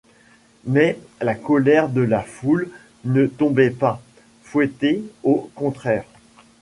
[0.65, 2.71] Mais la colère de la foule
[3.05, 4.01] ne tombait pas,
[4.41, 6.05] fouettée au contraire.